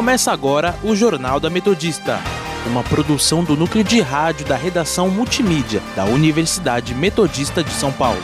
Começa 0.00 0.32
agora 0.32 0.74
o 0.82 0.96
Jornal 0.96 1.38
da 1.38 1.50
Metodista, 1.50 2.18
uma 2.66 2.82
produção 2.82 3.44
do 3.44 3.54
núcleo 3.54 3.84
de 3.84 4.00
rádio 4.00 4.46
da 4.46 4.56
redação 4.56 5.10
multimídia 5.10 5.82
da 5.94 6.06
Universidade 6.06 6.94
Metodista 6.94 7.62
de 7.62 7.70
São 7.70 7.92
Paulo. 7.92 8.18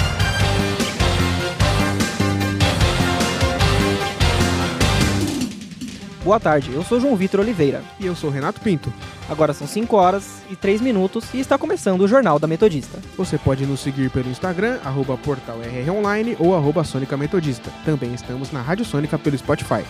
Boa 6.25 6.41
tarde, 6.41 6.73
eu 6.73 6.83
sou 6.83 6.99
João 6.99 7.15
Vitor 7.15 7.41
Oliveira. 7.41 7.83
E 8.01 8.07
eu 8.07 8.17
sou 8.17 8.31
Renato 8.31 8.59
Pinto. 8.63 8.91
Agora 9.29 9.53
são 9.53 9.67
5 9.67 9.95
horas 9.97 10.43
e 10.51 10.57
3 10.57 10.81
minutos 10.81 11.27
e 11.35 11.41
está 11.41 11.59
começando 11.59 12.01
o 12.01 12.09
Jornal 12.09 12.39
da 12.39 12.47
Metodista. 12.47 12.99
Você 13.19 13.37
pode 13.37 13.67
nos 13.67 13.81
seguir 13.81 14.11
pelo 14.11 14.31
Instagram, 14.31 14.79
arroba 14.83 15.19
portal 15.19 15.59
RR 15.61 15.91
Online 15.91 16.37
ou 16.39 16.57
arroba 16.57 16.85
Sônica 16.85 17.19
Metodista. 17.19 17.71
Também 17.85 18.15
estamos 18.15 18.51
na 18.51 18.63
Rádio 18.63 18.87
Sônica 18.87 19.19
pelo 19.19 19.37
Spotify. 19.37 19.85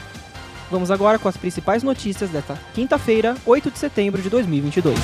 Vamos 0.71 0.91
agora 0.91 1.19
com 1.19 1.29
as 1.29 1.37
principais 1.37 1.83
notícias 1.83 2.31
desta 2.31 2.59
quinta-feira, 2.75 3.37
8 3.47 3.71
de 3.71 3.79
setembro 3.79 4.21
de 4.21 4.29
2022. 4.29 4.99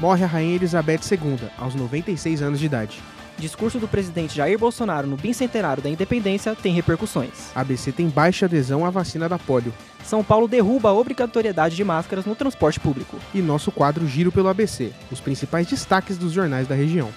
Morre 0.00 0.24
a 0.24 0.26
Rainha 0.26 0.56
Elizabeth 0.56 1.00
II, 1.10 1.48
aos 1.56 1.74
96 1.74 2.42
anos 2.42 2.58
de 2.58 2.66
idade. 2.66 3.02
Discurso 3.38 3.78
do 3.78 3.86
presidente 3.86 4.34
Jair 4.34 4.58
Bolsonaro 4.58 5.06
no 5.06 5.16
bicentenário 5.16 5.82
da 5.82 5.90
independência 5.90 6.54
tem 6.54 6.72
repercussões. 6.72 7.50
ABC 7.54 7.92
tem 7.92 8.08
baixa 8.08 8.46
adesão 8.46 8.84
à 8.84 8.90
vacina 8.90 9.28
da 9.28 9.38
polio. 9.38 9.72
São 10.02 10.24
Paulo 10.24 10.48
derruba 10.48 10.88
a 10.88 10.92
obrigatoriedade 10.92 11.76
de 11.76 11.84
máscaras 11.84 12.24
no 12.24 12.34
transporte 12.34 12.80
público. 12.80 13.18
E 13.34 13.40
nosso 13.40 13.70
quadro 13.70 14.06
Giro 14.06 14.32
pelo 14.32 14.48
ABC, 14.48 14.92
os 15.10 15.20
principais 15.20 15.66
destaques 15.66 16.16
dos 16.16 16.32
jornais 16.32 16.66
da 16.66 16.74
região. 16.74 17.12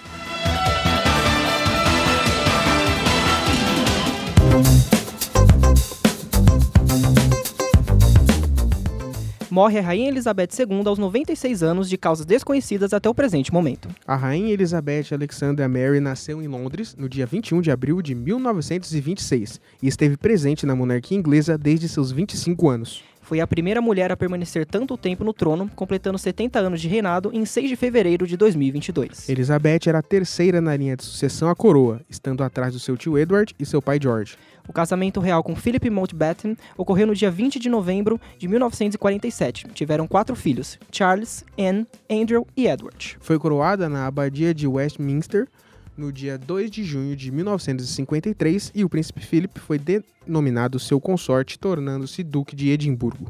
Morre 9.50 9.78
a 9.78 9.82
Rainha 9.82 10.08
Elizabeth 10.08 10.48
II 10.58 10.82
aos 10.86 10.98
96 10.98 11.62
anos 11.62 11.88
de 11.88 11.98
causas 11.98 12.24
desconhecidas 12.24 12.92
até 12.92 13.08
o 13.08 13.14
presente 13.14 13.52
momento. 13.52 13.88
A 14.06 14.16
Rainha 14.16 14.52
Elizabeth 14.52 15.06
Alexandra 15.12 15.68
Mary 15.68 16.00
nasceu 16.00 16.40
em 16.42 16.46
Londres 16.46 16.94
no 16.96 17.08
dia 17.08 17.26
21 17.26 17.60
de 17.60 17.70
abril 17.70 18.00
de 18.00 18.14
1926 18.14 19.60
e 19.82 19.88
esteve 19.88 20.16
presente 20.16 20.64
na 20.66 20.76
monarquia 20.76 21.18
inglesa 21.18 21.58
desde 21.58 21.88
seus 21.88 22.12
25 22.12 22.68
anos. 22.68 23.02
Foi 23.30 23.38
a 23.38 23.46
primeira 23.46 23.80
mulher 23.80 24.10
a 24.10 24.16
permanecer 24.16 24.66
tanto 24.66 24.96
tempo 24.96 25.22
no 25.22 25.32
trono, 25.32 25.70
completando 25.76 26.18
70 26.18 26.58
anos 26.58 26.80
de 26.80 26.88
reinado 26.88 27.30
em 27.32 27.44
6 27.44 27.68
de 27.68 27.76
fevereiro 27.76 28.26
de 28.26 28.36
2022. 28.36 29.28
Elizabeth 29.28 29.86
era 29.86 29.98
a 29.98 30.02
terceira 30.02 30.60
na 30.60 30.76
linha 30.76 30.96
de 30.96 31.04
sucessão 31.04 31.48
à 31.48 31.54
coroa, 31.54 32.00
estando 32.10 32.42
atrás 32.42 32.72
do 32.72 32.80
seu 32.80 32.96
tio 32.96 33.16
Edward 33.16 33.54
e 33.56 33.64
seu 33.64 33.80
pai 33.80 34.00
George. 34.02 34.36
O 34.70 34.72
casamento 34.72 35.18
real 35.18 35.42
com 35.42 35.56
Philip 35.56 35.90
Mountbatten 35.90 36.56
ocorreu 36.78 37.04
no 37.04 37.12
dia 37.12 37.28
20 37.28 37.58
de 37.58 37.68
novembro 37.68 38.20
de 38.38 38.46
1947. 38.46 39.66
Tiveram 39.74 40.06
quatro 40.06 40.36
filhos: 40.36 40.78
Charles, 40.92 41.44
Anne, 41.58 41.84
Andrew 42.08 42.46
e 42.56 42.68
Edward. 42.68 43.18
Foi 43.20 43.36
coroada 43.36 43.88
na 43.88 44.06
abadia 44.06 44.54
de 44.54 44.68
Westminster 44.68 45.48
no 45.96 46.12
dia 46.12 46.38
2 46.38 46.70
de 46.70 46.84
junho 46.84 47.16
de 47.16 47.32
1953 47.32 48.70
e 48.72 48.84
o 48.84 48.88
príncipe 48.88 49.18
Philip 49.18 49.58
foi 49.58 49.76
denominado 49.76 50.78
seu 50.78 51.00
consorte, 51.00 51.58
tornando-se 51.58 52.22
Duque 52.22 52.54
de 52.54 52.70
Edimburgo. 52.70 53.26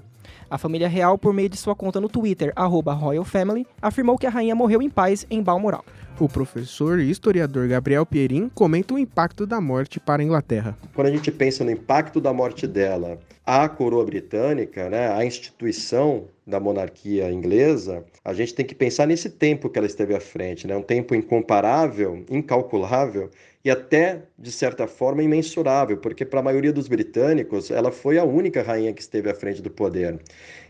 A 0.50 0.58
família 0.58 0.88
real, 0.88 1.16
por 1.16 1.32
meio 1.32 1.48
de 1.48 1.56
sua 1.56 1.74
conta 1.74 2.00
no 2.00 2.08
Twitter, 2.08 2.52
@royalfamily, 2.54 3.66
afirmou 3.80 4.18
que 4.18 4.26
a 4.26 4.30
rainha 4.30 4.54
morreu 4.54 4.82
em 4.82 4.90
paz 4.90 5.26
em 5.30 5.42
Balmoral. 5.42 5.84
O 6.20 6.28
professor 6.28 7.00
e 7.00 7.10
historiador 7.10 7.66
Gabriel 7.66 8.04
Pierin 8.04 8.50
comenta 8.50 8.92
o 8.92 8.98
impacto 8.98 9.46
da 9.46 9.58
morte 9.58 9.98
para 9.98 10.20
a 10.20 10.24
Inglaterra. 10.24 10.76
Quando 10.94 11.06
a 11.06 11.10
gente 11.10 11.32
pensa 11.32 11.64
no 11.64 11.70
impacto 11.70 12.20
da 12.20 12.30
morte 12.30 12.66
dela 12.66 13.18
à 13.46 13.66
coroa 13.66 14.04
britânica, 14.04 14.90
né, 14.90 15.10
à 15.10 15.24
instituição 15.24 16.26
da 16.46 16.60
monarquia 16.60 17.32
inglesa, 17.32 18.04
a 18.22 18.34
gente 18.34 18.52
tem 18.52 18.66
que 18.66 18.74
pensar 18.74 19.06
nesse 19.06 19.30
tempo 19.30 19.70
que 19.70 19.78
ela 19.78 19.86
esteve 19.86 20.14
à 20.14 20.20
frente, 20.20 20.66
né, 20.66 20.76
um 20.76 20.82
tempo 20.82 21.14
incomparável, 21.14 22.22
incalculável 22.28 23.30
e 23.64 23.70
até, 23.70 24.20
de 24.38 24.52
certa 24.52 24.86
forma, 24.86 25.22
imensurável, 25.22 25.96
porque 25.96 26.26
para 26.26 26.40
a 26.40 26.42
maioria 26.42 26.70
dos 26.72 26.86
britânicos 26.86 27.70
ela 27.70 27.90
foi 27.90 28.18
a 28.18 28.24
única 28.24 28.62
rainha 28.62 28.92
que 28.92 29.00
esteve 29.00 29.30
à 29.30 29.34
frente 29.34 29.62
do 29.62 29.70
poder. 29.70 30.20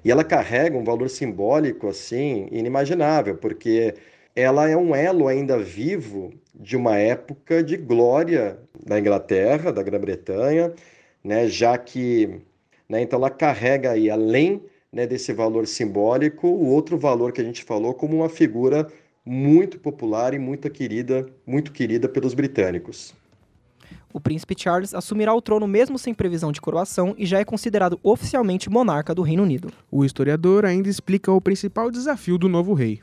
E 0.05 0.13
ela 0.13 0.23
carrega 0.23 0.79
um 0.79 0.85
valor 0.85 1.11
simbólico 1.11 1.89
assim 1.89 2.47
inimaginável, 2.53 3.35
porque 3.35 3.97
ela 4.41 4.69
é 4.69 4.77
um 4.77 4.95
elo 4.95 5.29
ainda 5.29 5.59
vivo 5.59 6.33
de 6.55 6.77
uma 6.77 6.97
época 6.97 7.63
de 7.63 7.77
glória 7.77 8.59
da 8.85 8.99
Inglaterra, 8.99 9.73
da 9.73 9.83
Grã-Bretanha, 9.83 10.73
né, 11.23 11.49
já 11.49 11.77
que 11.79 12.41
né, 12.89 13.01
então 13.03 13.19
ela 13.19 13.31
carrega 13.31 13.93
aí, 13.93 14.11
além 14.11 14.63
né, 14.93 15.07
desse 15.07 15.33
valor 15.33 15.67
simbólico, 15.67 16.49
o 16.49 16.67
outro 16.67 16.99
valor 16.99 17.33
que 17.33 17.41
a 17.41 17.45
gente 17.45 17.63
falou 17.63 17.95
como 17.95 18.17
uma 18.17 18.29
figura 18.29 18.89
muito 19.25 19.79
popular 19.79 20.35
e 20.35 20.39
muito 20.39 20.69
querida, 20.69 21.25
muito 21.47 21.71
querida 21.71 22.09
pelos 22.09 22.35
britânicos. 22.35 23.15
O 24.13 24.21
príncipe 24.21 24.57
Charles 24.59 24.93
assumirá 24.93 25.33
o 25.33 25.41
trono 25.41 25.69
mesmo 25.69 25.97
sem 25.99 26.13
previsão 26.13 26.51
de 26.51 26.61
coroação 26.61 27.15
e 27.17 27.25
já 27.25 27.39
é 27.39 27.45
considerado 27.45 27.99
oficialmente 28.03 28.69
monarca 28.69 29.15
do 29.15 29.23
Reino 29.23 29.45
Unido. 29.45 29.73
O 29.89 30.05
historiador 30.05 30.65
ainda 30.65 30.89
explica 30.89 31.31
o 31.31 31.41
principal 31.41 31.93
desafio 31.93 32.37
do 32.37 32.49
novo 32.49 32.75
rei. 32.75 33.01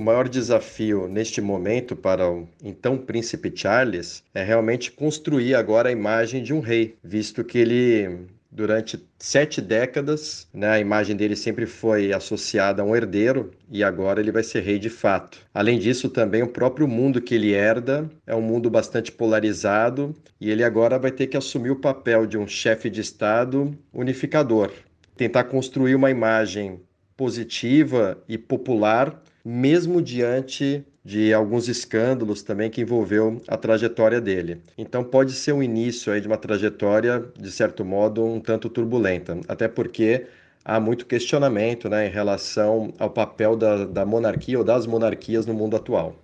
O 0.00 0.02
maior 0.02 0.30
desafio 0.30 1.06
neste 1.06 1.42
momento 1.42 1.94
para 1.94 2.26
o 2.26 2.48
então 2.64 2.96
príncipe 2.96 3.52
Charles 3.54 4.24
é 4.34 4.42
realmente 4.42 4.90
construir 4.90 5.54
agora 5.54 5.90
a 5.90 5.92
imagem 5.92 6.42
de 6.42 6.54
um 6.54 6.60
rei, 6.60 6.96
visto 7.04 7.44
que 7.44 7.58
ele 7.58 8.24
durante 8.50 8.98
sete 9.18 9.60
décadas, 9.60 10.48
né, 10.54 10.70
a 10.70 10.80
imagem 10.80 11.14
dele 11.14 11.36
sempre 11.36 11.66
foi 11.66 12.14
associada 12.14 12.80
a 12.80 12.84
um 12.84 12.96
herdeiro 12.96 13.50
e 13.70 13.84
agora 13.84 14.20
ele 14.20 14.32
vai 14.32 14.42
ser 14.42 14.62
rei 14.62 14.78
de 14.78 14.88
fato. 14.88 15.46
Além 15.52 15.78
disso, 15.78 16.08
também 16.08 16.42
o 16.42 16.48
próprio 16.48 16.88
mundo 16.88 17.20
que 17.20 17.34
ele 17.34 17.52
herda 17.52 18.10
é 18.26 18.34
um 18.34 18.40
mundo 18.40 18.70
bastante 18.70 19.12
polarizado 19.12 20.14
e 20.40 20.50
ele 20.50 20.64
agora 20.64 20.98
vai 20.98 21.10
ter 21.10 21.26
que 21.26 21.36
assumir 21.36 21.72
o 21.72 21.76
papel 21.76 22.24
de 22.24 22.38
um 22.38 22.48
chefe 22.48 22.88
de 22.88 23.02
Estado 23.02 23.76
unificador, 23.92 24.72
tentar 25.14 25.44
construir 25.44 25.94
uma 25.94 26.10
imagem 26.10 26.80
positiva 27.18 28.16
e 28.26 28.38
popular 28.38 29.22
mesmo 29.44 30.02
diante 30.02 30.84
de 31.04 31.32
alguns 31.32 31.68
escândalos 31.68 32.42
também 32.42 32.70
que 32.70 32.82
envolveu 32.82 33.40
a 33.48 33.56
trajetória 33.56 34.20
dele. 34.20 34.60
Então 34.76 35.02
pode 35.02 35.32
ser 35.32 35.52
um 35.52 35.62
início 35.62 36.12
aí 36.12 36.20
de 36.20 36.26
uma 36.26 36.36
trajetória, 36.36 37.24
de 37.38 37.50
certo 37.50 37.84
modo, 37.84 38.24
um 38.24 38.38
tanto 38.38 38.68
turbulenta, 38.68 39.38
até 39.48 39.66
porque 39.66 40.26
há 40.64 40.78
muito 40.78 41.06
questionamento 41.06 41.88
né, 41.88 42.06
em 42.06 42.10
relação 42.10 42.92
ao 42.98 43.10
papel 43.10 43.56
da, 43.56 43.86
da 43.86 44.04
monarquia 44.04 44.58
ou 44.58 44.64
das 44.64 44.86
monarquias 44.86 45.46
no 45.46 45.54
mundo 45.54 45.76
atual. 45.76 46.14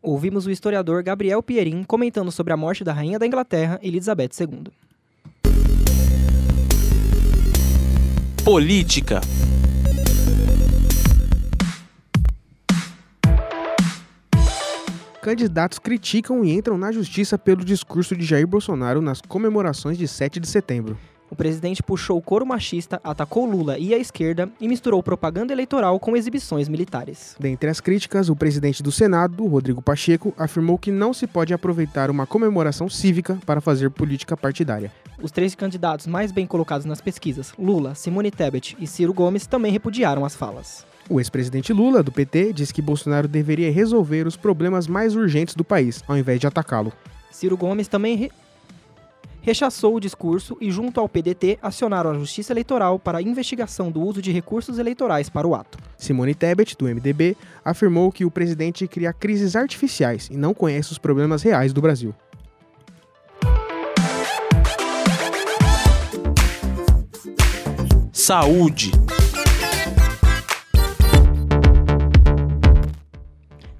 Ouvimos 0.00 0.46
o 0.46 0.50
historiador 0.50 1.02
Gabriel 1.02 1.42
Pierin 1.42 1.82
comentando 1.82 2.30
sobre 2.30 2.52
a 2.52 2.56
morte 2.56 2.84
da 2.84 2.92
rainha 2.92 3.18
da 3.18 3.26
Inglaterra, 3.26 3.80
Elizabeth 3.82 4.30
II. 4.38 4.64
Política 8.44 9.22
candidatos 15.24 15.78
criticam 15.78 16.44
e 16.44 16.52
entram 16.52 16.76
na 16.76 16.92
justiça 16.92 17.38
pelo 17.38 17.64
discurso 17.64 18.14
de 18.14 18.26
Jair 18.26 18.46
Bolsonaro 18.46 19.00
nas 19.00 19.22
comemorações 19.22 19.96
de 19.96 20.06
7 20.06 20.38
de 20.38 20.46
setembro. 20.46 20.98
O 21.30 21.34
presidente 21.34 21.82
puxou 21.82 22.18
o 22.18 22.22
coro 22.22 22.44
machista, 22.44 23.00
atacou 23.02 23.46
Lula 23.46 23.78
e 23.78 23.94
a 23.94 23.98
esquerda 23.98 24.50
e 24.60 24.68
misturou 24.68 25.02
propaganda 25.02 25.50
eleitoral 25.50 25.98
com 25.98 26.14
exibições 26.14 26.68
militares. 26.68 27.34
Dentre 27.40 27.70
as 27.70 27.80
críticas, 27.80 28.28
o 28.28 28.36
presidente 28.36 28.82
do 28.82 28.92
Senado, 28.92 29.46
Rodrigo 29.46 29.80
Pacheco, 29.80 30.34
afirmou 30.36 30.76
que 30.76 30.92
não 30.92 31.14
se 31.14 31.26
pode 31.26 31.54
aproveitar 31.54 32.10
uma 32.10 32.26
comemoração 32.26 32.90
cívica 32.90 33.38
para 33.46 33.62
fazer 33.62 33.88
política 33.88 34.36
partidária. 34.36 34.92
Os 35.22 35.32
três 35.32 35.54
candidatos 35.54 36.06
mais 36.06 36.32
bem 36.32 36.46
colocados 36.46 36.84
nas 36.84 37.00
pesquisas, 37.00 37.54
Lula, 37.58 37.94
Simone 37.94 38.30
Tebet 38.30 38.76
e 38.78 38.86
Ciro 38.86 39.14
Gomes, 39.14 39.46
também 39.46 39.72
repudiaram 39.72 40.22
as 40.22 40.36
falas. 40.36 40.84
O 41.08 41.20
ex-presidente 41.20 41.72
Lula, 41.72 42.02
do 42.02 42.10
PT, 42.10 42.52
diz 42.54 42.72
que 42.72 42.80
Bolsonaro 42.80 43.28
deveria 43.28 43.70
resolver 43.70 44.26
os 44.26 44.36
problemas 44.36 44.86
mais 44.86 45.14
urgentes 45.14 45.54
do 45.54 45.62
país, 45.62 46.02
ao 46.08 46.16
invés 46.16 46.40
de 46.40 46.46
atacá-lo. 46.46 46.92
Ciro 47.30 47.58
Gomes 47.58 47.88
também 47.88 48.16
re... 48.16 48.32
rechaçou 49.42 49.96
o 49.96 50.00
discurso 50.00 50.56
e, 50.62 50.70
junto 50.70 50.98
ao 50.98 51.08
PDT, 51.08 51.58
acionaram 51.60 52.10
a 52.10 52.18
Justiça 52.18 52.54
Eleitoral 52.54 52.98
para 52.98 53.18
a 53.18 53.22
investigação 53.22 53.90
do 53.90 54.00
uso 54.00 54.22
de 54.22 54.32
recursos 54.32 54.78
eleitorais 54.78 55.28
para 55.28 55.46
o 55.46 55.54
ato. 55.54 55.78
Simone 55.98 56.34
Tebet, 56.34 56.74
do 56.74 56.86
MDB, 56.86 57.36
afirmou 57.62 58.10
que 58.10 58.24
o 58.24 58.30
presidente 58.30 58.88
cria 58.88 59.12
crises 59.12 59.54
artificiais 59.54 60.28
e 60.30 60.38
não 60.38 60.54
conhece 60.54 60.92
os 60.92 60.98
problemas 60.98 61.42
reais 61.42 61.74
do 61.74 61.82
Brasil. 61.82 62.14
Saúde. 68.10 68.90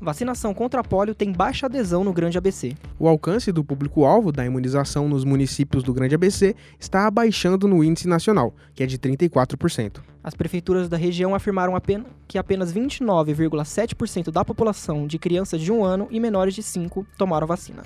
Vacinação 0.05 0.53
contra 0.53 0.85
pólio 0.85 1.15
tem 1.15 1.33
baixa 1.33 1.65
adesão 1.65 2.05
no 2.05 2.13
Grande 2.13 2.37
ABC. 2.37 2.77
O 2.99 3.09
alcance 3.09 3.51
do 3.51 3.65
público-alvo 3.65 4.31
da 4.31 4.45
imunização 4.45 5.09
nos 5.09 5.25
municípios 5.25 5.83
do 5.83 5.95
Grande 5.95 6.15
ABC 6.15 6.55
está 6.79 7.07
abaixando 7.07 7.67
no 7.67 7.83
índice 7.83 8.07
nacional, 8.07 8.55
que 8.75 8.83
é 8.83 8.87
de 8.87 8.99
34%. 8.99 10.01
As 10.23 10.35
prefeituras 10.35 10.91
da 10.91 10.99
região 10.99 11.35
afirmaram 11.35 11.75
apenas 11.75 12.07
que 12.29 12.37
apenas 12.37 12.71
29,7% 12.71 14.31
da 14.31 14.45
população 14.45 15.07
de 15.07 15.19
crianças 15.19 15.59
de 15.59 15.73
um 15.73 15.83
ano 15.83 16.07
e 16.11 16.21
menores 16.21 16.55
de 16.55 16.63
5 16.63 17.07
tomaram 17.17 17.47
vacina. 17.47 17.83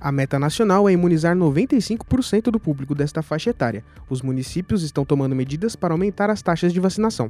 A 0.00 0.12
meta 0.12 0.38
nacional 0.38 0.88
é 0.88 0.92
imunizar 0.92 1.34
95% 1.34 2.42
do 2.42 2.60
público 2.60 2.94
desta 2.94 3.22
faixa 3.22 3.50
etária. 3.50 3.82
Os 4.08 4.22
municípios 4.22 4.84
estão 4.84 5.04
tomando 5.04 5.34
medidas 5.34 5.74
para 5.74 5.92
aumentar 5.92 6.30
as 6.30 6.42
taxas 6.42 6.72
de 6.72 6.78
vacinação. 6.78 7.28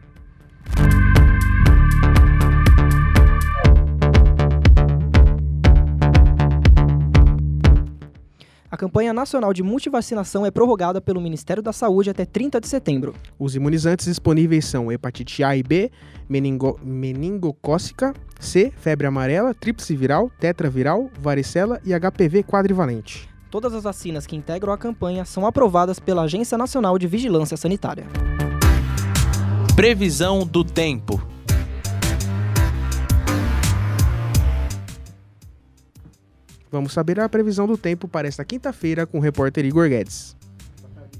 A 8.76 8.78
campanha 8.78 9.10
nacional 9.10 9.54
de 9.54 9.62
multivacinação 9.62 10.44
é 10.44 10.50
prorrogada 10.50 11.00
pelo 11.00 11.18
Ministério 11.18 11.62
da 11.62 11.72
Saúde 11.72 12.10
até 12.10 12.26
30 12.26 12.60
de 12.60 12.68
setembro. 12.68 13.14
Os 13.38 13.56
imunizantes 13.56 14.04
disponíveis 14.04 14.66
são 14.66 14.92
hepatite 14.92 15.42
A 15.42 15.56
e 15.56 15.62
B, 15.62 15.90
meningo, 16.28 16.78
meningocócica, 16.84 18.12
C, 18.38 18.70
febre 18.76 19.06
amarela, 19.06 19.54
tríplice 19.54 19.96
viral, 19.96 20.30
tetraviral, 20.38 21.08
varicela 21.18 21.80
e 21.86 21.98
HPV 21.98 22.42
quadrivalente. 22.42 23.26
Todas 23.50 23.72
as 23.72 23.84
vacinas 23.84 24.26
que 24.26 24.36
integram 24.36 24.74
a 24.74 24.76
campanha 24.76 25.24
são 25.24 25.46
aprovadas 25.46 25.98
pela 25.98 26.24
Agência 26.24 26.58
Nacional 26.58 26.98
de 26.98 27.06
Vigilância 27.06 27.56
Sanitária. 27.56 28.04
Previsão 29.74 30.46
do 30.46 30.62
tempo. 30.62 31.35
Vamos 36.70 36.92
saber 36.92 37.20
a 37.20 37.28
previsão 37.28 37.66
do 37.66 37.78
tempo 37.78 38.08
para 38.08 38.26
esta 38.26 38.44
quinta-feira 38.44 39.06
com 39.06 39.18
o 39.18 39.20
repórter 39.20 39.64
Igor 39.64 39.88
Guedes. 39.88 40.36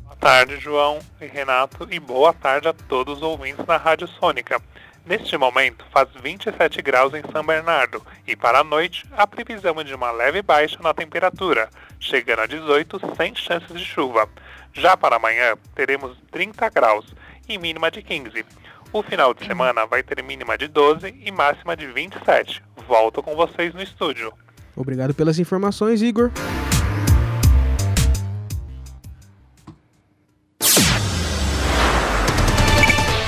Boa 0.03 0.17
tarde, 0.17 0.59
João 0.59 0.99
e 1.21 1.27
Renato, 1.27 1.87
e 1.91 2.01
boa 2.01 2.33
tarde 2.33 2.69
a 2.69 2.73
todos 2.73 3.19
os 3.19 3.23
ouvintes 3.23 3.65
da 3.65 3.77
Rádio 3.77 4.09
Sônica. 4.09 4.61
Neste 5.07 5.37
momento, 5.37 5.85
faz 5.93 6.09
27 6.21 6.83
graus 6.83 7.15
em 7.15 7.23
São 7.31 7.45
Bernardo 7.45 8.03
e 8.27 8.35
para 8.35 8.59
a 8.59 8.65
noite, 8.65 9.07
a 9.13 9.25
previsão 9.25 9.81
é 9.81 9.85
de 9.85 9.95
uma 9.95 10.11
leve 10.11 10.43
baixa 10.43 10.83
na 10.83 10.93
temperatura, 10.93 11.71
chegando 12.01 12.41
a 12.41 12.47
18 12.47 13.01
sem 13.17 13.33
chances 13.37 13.73
de 13.73 13.85
chuva. 13.85 14.29
Já 14.73 14.97
para 14.97 15.15
amanhã, 15.15 15.55
teremos 15.77 16.19
30 16.33 16.69
graus 16.71 17.15
e 17.49 17.57
mínima 17.57 17.89
de 17.89 18.03
15. 18.03 18.45
O 18.93 19.01
final 19.01 19.33
de 19.33 19.47
semana 19.47 19.87
vai 19.87 20.03
ter 20.03 20.21
mínima 20.25 20.59
de 20.59 20.67
12 20.67 21.15
e 21.25 21.31
máxima 21.31 21.77
de 21.77 21.87
27. 21.87 22.65
Volto 22.89 23.23
com 23.23 23.37
vocês 23.37 23.73
no 23.73 23.83
estúdio. 23.83 24.33
Obrigado 24.77 25.15
pelas 25.15 25.39
informações, 25.39 26.03
Igor. 26.03 26.31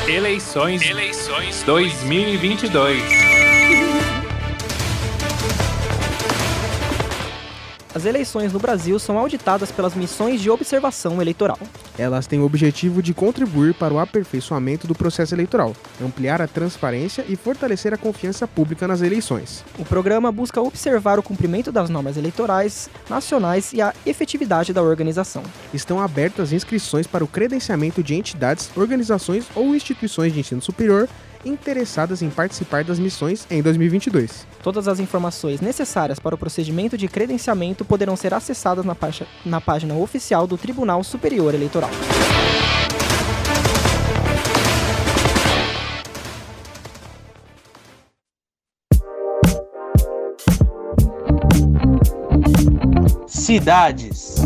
Eleições, 0.06 0.82
Eleições 0.82 1.62
2022. 1.64 3.37
As 7.98 8.04
eleições 8.04 8.52
no 8.52 8.60
Brasil 8.60 8.96
são 8.96 9.18
auditadas 9.18 9.72
pelas 9.72 9.92
missões 9.96 10.40
de 10.40 10.48
observação 10.48 11.20
eleitoral. 11.20 11.58
Elas 11.98 12.28
têm 12.28 12.38
o 12.38 12.44
objetivo 12.44 13.02
de 13.02 13.12
contribuir 13.12 13.74
para 13.74 13.92
o 13.92 13.98
aperfeiçoamento 13.98 14.86
do 14.86 14.94
processo 14.94 15.34
eleitoral, 15.34 15.74
ampliar 16.00 16.40
a 16.40 16.46
transparência 16.46 17.24
e 17.28 17.34
fortalecer 17.34 17.92
a 17.92 17.96
confiança 17.96 18.46
pública 18.46 18.86
nas 18.86 19.02
eleições. 19.02 19.64
O 19.76 19.84
programa 19.84 20.30
busca 20.30 20.62
observar 20.62 21.18
o 21.18 21.24
cumprimento 21.24 21.72
das 21.72 21.90
normas 21.90 22.16
eleitorais 22.16 22.88
nacionais 23.10 23.72
e 23.72 23.82
a 23.82 23.92
efetividade 24.06 24.72
da 24.72 24.80
organização. 24.80 25.42
Estão 25.74 26.00
abertas 26.00 26.52
inscrições 26.52 27.04
para 27.04 27.24
o 27.24 27.26
credenciamento 27.26 28.00
de 28.00 28.14
entidades, 28.14 28.70
organizações 28.76 29.44
ou 29.56 29.74
instituições 29.74 30.32
de 30.32 30.38
ensino 30.38 30.62
superior 30.62 31.08
interessadas 31.48 32.22
em 32.22 32.30
participar 32.30 32.84
das 32.84 32.98
missões 32.98 33.46
em 33.50 33.62
2022. 33.62 34.46
Todas 34.62 34.86
as 34.86 35.00
informações 35.00 35.60
necessárias 35.60 36.18
para 36.18 36.34
o 36.34 36.38
procedimento 36.38 36.96
de 36.96 37.08
credenciamento 37.08 37.84
poderão 37.84 38.16
ser 38.16 38.34
acessadas 38.34 38.84
na, 38.84 38.96
na 39.44 39.60
página 39.60 39.94
oficial 39.94 40.46
do 40.46 40.58
Tribunal 40.58 41.02
Superior 41.02 41.54
Eleitoral. 41.54 41.90
Cidades. 53.26 54.36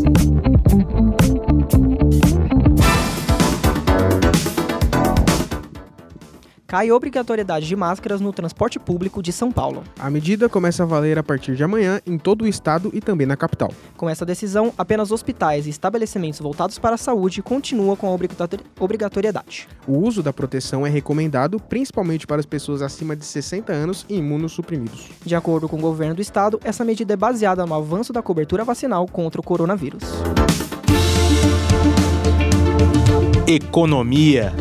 Cai 6.73 6.91
obrigatoriedade 6.91 7.67
de 7.67 7.77
máscaras 7.77 8.19
no 8.19 8.33
transporte 8.33 8.79
público 8.79 9.23
de 9.23 9.31
São 9.31 9.53
Paulo. 9.53 9.85
A 9.99 10.09
medida 10.09 10.49
começa 10.49 10.83
a 10.83 10.87
valer 10.87 11.19
a 11.19 11.23
partir 11.23 11.55
de 11.55 11.63
amanhã 11.63 12.01
em 12.07 12.17
todo 12.17 12.45
o 12.45 12.49
estado 12.49 12.91
e 12.95 12.99
também 12.99 13.27
na 13.27 13.37
capital. 13.37 13.71
Com 13.95 14.09
essa 14.09 14.25
decisão, 14.25 14.73
apenas 14.79 15.11
hospitais 15.11 15.67
e 15.67 15.69
estabelecimentos 15.69 16.41
voltados 16.41 16.79
para 16.79 16.95
a 16.95 16.97
saúde 16.97 17.43
continuam 17.43 17.95
com 17.95 18.07
a 18.07 18.19
obrigatoriedade. 18.81 19.69
O 19.87 19.99
uso 19.99 20.23
da 20.23 20.33
proteção 20.33 20.87
é 20.87 20.89
recomendado 20.89 21.61
principalmente 21.61 22.27
para 22.27 22.41
as 22.41 22.47
pessoas 22.47 22.81
acima 22.81 23.15
de 23.15 23.27
60 23.27 23.71
anos 23.71 24.07
e 24.09 24.17
imunossuprimidos. 24.17 25.11
De 25.27 25.35
acordo 25.35 25.69
com 25.69 25.77
o 25.77 25.83
governo 25.83 26.15
do 26.15 26.23
estado, 26.23 26.59
essa 26.65 26.87
medida 26.87 27.13
é 27.13 27.17
baseada 27.19 27.67
no 27.67 27.75
avanço 27.75 28.15
da 28.15 28.23
cobertura 28.23 28.65
vacinal 28.65 29.07
contra 29.07 29.39
o 29.39 29.45
coronavírus. 29.45 30.05
Economia. 33.47 34.55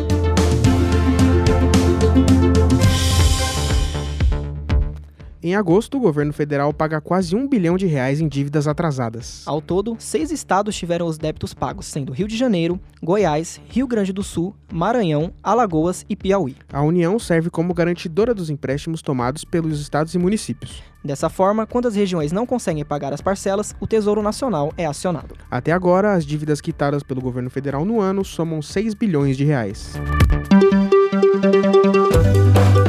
Em 5.44 5.56
agosto, 5.56 5.96
o 5.96 6.00
governo 6.00 6.32
federal 6.32 6.72
paga 6.72 7.00
quase 7.00 7.34
um 7.34 7.48
bilhão 7.48 7.76
de 7.76 7.84
reais 7.84 8.20
em 8.20 8.28
dívidas 8.28 8.68
atrasadas. 8.68 9.42
Ao 9.44 9.60
todo, 9.60 9.96
seis 9.98 10.30
estados 10.30 10.76
tiveram 10.76 11.04
os 11.04 11.18
débitos 11.18 11.52
pagos, 11.52 11.86
sendo 11.86 12.12
Rio 12.12 12.28
de 12.28 12.36
Janeiro, 12.36 12.78
Goiás, 13.02 13.60
Rio 13.68 13.88
Grande 13.88 14.12
do 14.12 14.22
Sul, 14.22 14.54
Maranhão, 14.72 15.32
Alagoas 15.42 16.06
e 16.08 16.14
Piauí. 16.14 16.54
A 16.72 16.80
União 16.82 17.18
serve 17.18 17.50
como 17.50 17.74
garantidora 17.74 18.32
dos 18.32 18.50
empréstimos 18.50 19.02
tomados 19.02 19.44
pelos 19.44 19.80
estados 19.80 20.14
e 20.14 20.18
municípios. 20.18 20.80
Dessa 21.04 21.28
forma, 21.28 21.66
quando 21.66 21.88
as 21.88 21.96
regiões 21.96 22.30
não 22.30 22.46
conseguem 22.46 22.84
pagar 22.84 23.12
as 23.12 23.20
parcelas, 23.20 23.74
o 23.80 23.86
Tesouro 23.88 24.22
Nacional 24.22 24.72
é 24.78 24.86
acionado. 24.86 25.34
Até 25.50 25.72
agora, 25.72 26.14
as 26.14 26.24
dívidas 26.24 26.60
quitadas 26.60 27.02
pelo 27.02 27.20
governo 27.20 27.50
federal 27.50 27.84
no 27.84 28.00
ano 28.00 28.24
somam 28.24 28.62
6 28.62 28.94
bilhões 28.94 29.36
de 29.36 29.42
reais. 29.42 29.94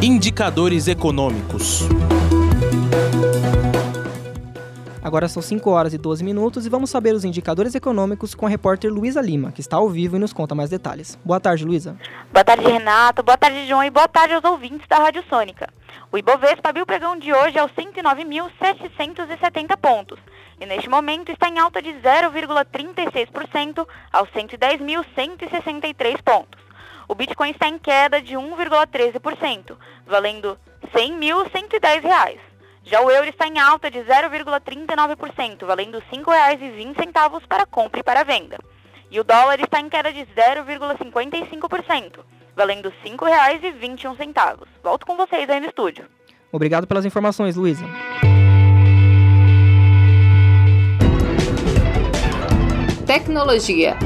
Indicadores 0.03 0.87
econômicos. 0.87 1.87
Agora 5.03 5.27
são 5.27 5.41
5 5.41 5.69
horas 5.69 5.93
e 5.93 5.97
12 5.97 6.23
minutos 6.23 6.65
e 6.65 6.69
vamos 6.69 6.89
saber 6.89 7.13
os 7.13 7.25
indicadores 7.25 7.75
econômicos 7.75 8.33
com 8.33 8.45
a 8.45 8.49
repórter 8.49 8.89
Luísa 8.89 9.21
Lima, 9.21 9.51
que 9.51 9.59
está 9.59 9.75
ao 9.75 9.89
vivo 9.89 10.15
e 10.15 10.19
nos 10.19 10.31
conta 10.31 10.55
mais 10.55 10.69
detalhes. 10.69 11.19
Boa 11.25 11.41
tarde, 11.41 11.65
Luísa. 11.65 11.97
Boa 12.31 12.45
tarde, 12.45 12.63
Renato. 12.63 13.21
Boa 13.21 13.37
tarde, 13.37 13.67
João. 13.67 13.83
E 13.83 13.89
boa 13.89 14.07
tarde 14.07 14.33
aos 14.33 14.45
ouvintes 14.45 14.87
da 14.87 14.99
Rádio 14.99 15.21
Sônica. 15.27 15.67
O 16.09 16.17
Ibovespa 16.17 16.69
abriu 16.69 16.83
o 16.83 16.87
pregão 16.87 17.19
de 17.19 17.33
hoje 17.33 17.59
aos 17.59 17.73
109.770 17.73 19.75
pontos 19.75 20.17
e 20.61 20.65
neste 20.65 20.89
momento 20.89 21.33
está 21.33 21.49
em 21.49 21.59
alta 21.59 21.81
de 21.81 21.89
0,36% 21.89 23.85
aos 24.11 24.29
110.163 24.29 26.23
pontos. 26.23 26.61
O 27.09 27.15
Bitcoin 27.15 27.49
está 27.49 27.67
em 27.67 27.77
queda 27.77 28.21
de 28.21 28.35
1,13%, 28.35 29.75
valendo 30.07 30.57
R$ 30.93 30.97
100.110. 30.97 32.52
Já 32.85 33.01
o 33.01 33.09
euro 33.09 33.27
está 33.29 33.47
em 33.47 33.59
alta 33.59 33.89
de 33.89 33.99
0,39%, 33.99 35.65
valendo 35.65 35.99
R$ 35.99 36.05
5,20 36.11 37.47
para 37.47 37.65
compra 37.65 38.01
e 38.01 38.03
para 38.03 38.23
venda. 38.23 38.59
E 39.09 39.19
o 39.19 39.23
dólar 39.23 39.59
está 39.61 39.79
em 39.79 39.87
queda 39.87 40.11
de 40.11 40.25
0,55%, 40.35 42.19
valendo 42.55 42.89
R$ 42.89 42.95
5,21. 43.09 44.67
Volto 44.83 45.05
com 45.05 45.15
vocês 45.15 45.49
aí 45.49 45.61
no 45.61 45.67
estúdio. 45.67 46.05
Obrigado 46.51 46.85
pelas 46.85 47.05
informações, 47.05 47.55
Luísa. 47.55 47.85
Tecnologia. 53.07 53.97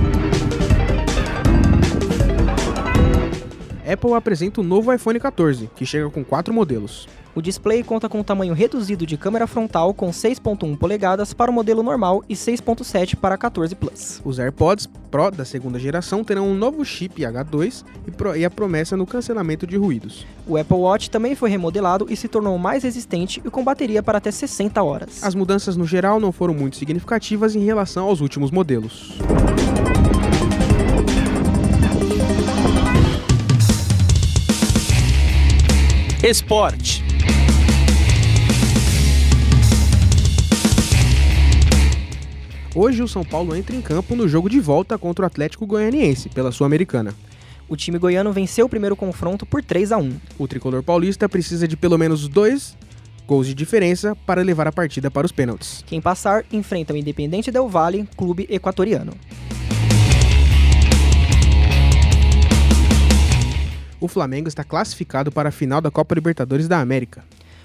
Apple 3.87 4.13
apresenta 4.13 4.59
o 4.59 4.63
novo 4.63 4.93
iPhone 4.93 5.17
14, 5.17 5.69
que 5.73 5.85
chega 5.85 6.09
com 6.09 6.23
quatro 6.23 6.53
modelos. 6.53 7.07
O 7.33 7.41
display 7.41 7.83
conta 7.83 8.09
com 8.09 8.19
um 8.19 8.23
tamanho 8.23 8.53
reduzido 8.53 9.05
de 9.05 9.15
câmera 9.15 9.45
frontal 9.45 9.93
com 9.93 10.09
6.1 10.09 10.75
polegadas 10.75 11.33
para 11.33 11.51
o 11.51 11.53
modelo 11.53 11.83
normal 11.83 12.23
e 12.27 12.33
6.7 12.33 13.15
para 13.15 13.37
14 13.37 13.75
Plus. 13.75 14.19
Os 14.25 14.39
AirPods 14.39 14.89
Pro 15.11 15.31
da 15.31 15.45
segunda 15.45 15.79
geração 15.79 16.23
terão 16.23 16.49
um 16.49 16.55
novo 16.55 16.83
chip 16.83 17.21
H2 17.21 17.85
e, 18.07 18.39
e 18.39 18.43
a 18.43 18.49
promessa 18.49 18.97
no 18.97 19.05
cancelamento 19.05 19.67
de 19.67 19.77
ruídos. 19.77 20.25
O 20.47 20.57
Apple 20.57 20.77
Watch 20.77 21.11
também 21.11 21.35
foi 21.35 21.49
remodelado 21.49 22.07
e 22.09 22.15
se 22.15 22.27
tornou 22.27 22.57
mais 22.57 22.83
resistente 22.83 23.41
e 23.45 23.49
com 23.49 23.63
bateria 23.63 24.01
para 24.01 24.17
até 24.17 24.31
60 24.31 24.81
horas. 24.81 25.23
As 25.23 25.35
mudanças 25.35 25.77
no 25.77 25.85
geral 25.85 26.19
não 26.19 26.31
foram 26.31 26.55
muito 26.55 26.75
significativas 26.75 27.55
em 27.55 27.63
relação 27.63 28.07
aos 28.07 28.19
últimos 28.19 28.51
modelos. 28.51 29.15
Esporte. 36.27 37.01
Hoje 42.75 43.01
o 43.01 43.07
São 43.07 43.23
Paulo 43.23 43.55
entra 43.55 43.73
em 43.73 43.81
campo 43.81 44.13
no 44.13 44.27
jogo 44.27 44.49
de 44.49 44.59
volta 44.59 44.97
contra 44.97 45.23
o 45.23 45.25
Atlético 45.25 45.65
Goianiense 45.65 46.27
pela 46.27 46.51
Sul-Americana. 46.51 47.15
O 47.69 47.77
time 47.77 47.97
goiano 47.97 48.33
venceu 48.33 48.65
o 48.65 48.69
primeiro 48.69 48.93
confronto 48.93 49.45
por 49.45 49.63
3 49.63 49.93
a 49.93 49.97
1. 49.99 50.19
O 50.37 50.49
tricolor 50.49 50.83
paulista 50.83 51.29
precisa 51.29 51.65
de 51.65 51.77
pelo 51.77 51.97
menos 51.97 52.27
dois 52.27 52.75
gols 53.25 53.47
de 53.47 53.53
diferença 53.53 54.13
para 54.13 54.41
levar 54.41 54.67
a 54.67 54.71
partida 54.73 55.09
para 55.09 55.25
os 55.25 55.31
pênaltis. 55.31 55.81
Quem 55.87 56.01
passar 56.01 56.43
enfrenta 56.51 56.93
o 56.93 56.97
Independente 56.97 57.51
Del 57.51 57.69
Valle, 57.69 58.05
clube 58.17 58.45
equatoriano. 58.49 59.13
O 63.99 64.07
Flamengo 64.07 64.47
está 64.47 64.63
classificado 64.63 65.31
para 65.31 65.49
a 65.49 65.51
final 65.51 65.81
da 65.81 65.89
Copa 65.89 66.13
Libertadores 66.13 66.67
da 66.67 66.79
América. 66.79 67.23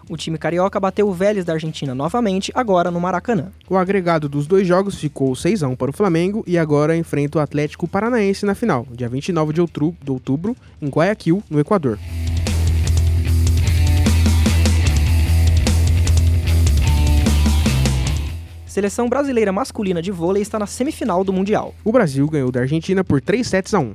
O 0.09 0.17
time 0.17 0.39
carioca 0.39 0.81
bateu 0.81 1.07
o 1.07 1.13
Vélez 1.13 1.45
da 1.45 1.53
Argentina 1.53 1.95
novamente, 1.95 2.51
agora 2.55 2.91
no 2.91 3.01
Maracanã. 3.01 3.53
O 3.69 3.77
agregado 3.77 4.29
dos 4.29 4.47
dois 4.47 4.67
jogos 4.67 4.99
ficou 4.99 5.35
6 5.37 5.63
a 5.63 5.69
1 5.69 5.77
para 5.77 5.91
o 5.91 5.93
Flamengo 5.93 6.43
e 6.47 6.59
agora 6.59 6.97
enfrenta 6.97 7.39
o 7.39 7.41
Atlético 7.41 7.87
Paranaense 7.87 8.47
na 8.47 8.55
final, 8.55 8.87
dia 8.91 9.09
29 9.09 9.53
de 9.53 9.61
outubro, 9.61 9.97
de 10.03 10.11
outubro 10.11 10.57
em 10.81 10.89
Guayaquil, 10.89 11.43
no 11.49 11.61
Equador. 11.61 11.99
Seleção 18.67 19.07
brasileira 19.07 19.53
masculina 19.53 20.01
de 20.01 20.11
vôlei 20.11 20.43
está 20.43 20.59
na 20.59 20.67
semifinal 20.67 21.23
do 21.23 21.31
Mundial. 21.31 21.75
O 21.85 21.93
Brasil 21.93 22.27
ganhou 22.27 22.51
da 22.51 22.61
Argentina 22.61 23.05
por 23.05 23.21
3 23.21 23.47
sets 23.47 23.75
a 23.75 23.79
1. 23.79 23.93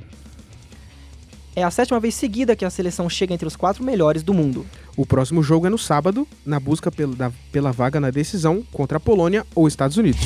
É 1.58 1.64
a 1.64 1.72
sétima 1.72 1.98
vez 1.98 2.14
seguida 2.14 2.54
que 2.54 2.64
a 2.64 2.70
seleção 2.70 3.10
chega 3.10 3.34
entre 3.34 3.44
os 3.44 3.56
quatro 3.56 3.82
melhores 3.82 4.22
do 4.22 4.32
mundo. 4.32 4.64
O 4.96 5.04
próximo 5.04 5.42
jogo 5.42 5.66
é 5.66 5.68
no 5.68 5.76
sábado, 5.76 6.24
na 6.46 6.60
busca 6.60 6.88
pela, 6.88 7.12
da, 7.16 7.32
pela 7.50 7.72
vaga 7.72 7.98
na 7.98 8.10
decisão 8.10 8.62
contra 8.72 8.98
a 8.98 9.00
Polônia 9.00 9.44
ou 9.56 9.66
Estados 9.66 9.96
Unidos. 9.96 10.20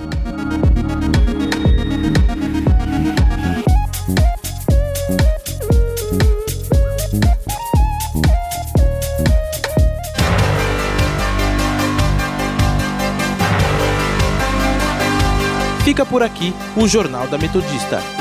Fica 15.86 16.06
por 16.06 16.22
aqui 16.22 16.54
o 16.76 16.86
Jornal 16.90 17.30
da 17.30 17.38
Metodista. 17.38 18.21